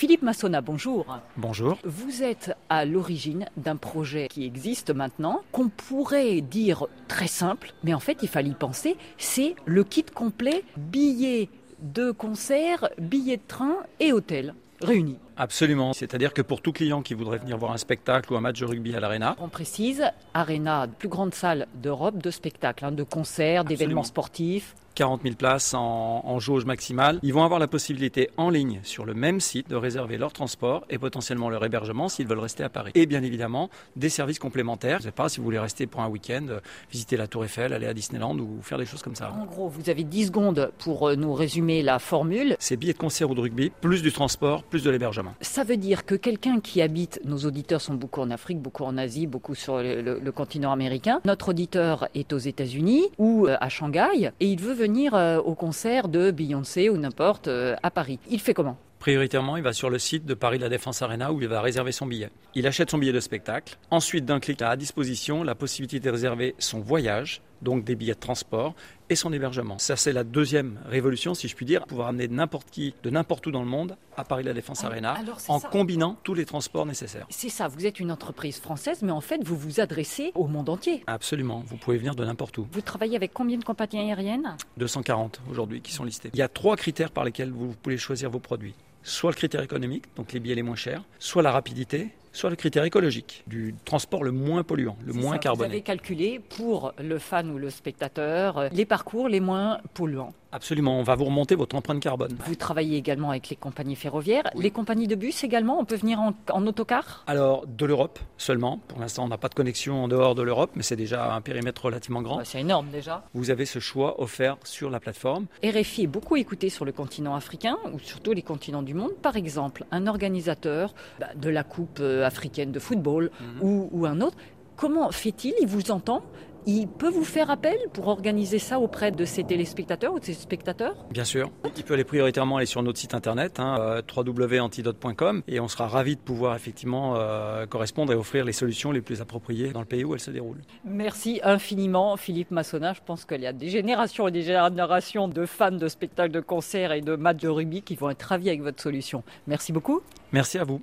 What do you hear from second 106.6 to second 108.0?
autocar? Alors, de